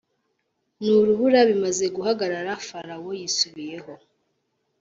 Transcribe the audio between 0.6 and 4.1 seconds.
N urubura bimaze guhagarara farawo yisubiyeho